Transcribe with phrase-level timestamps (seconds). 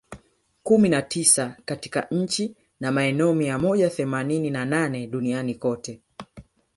[0.63, 6.01] kumi na tisa katika nchi na maeneo mia moja themanini na nane duniani kote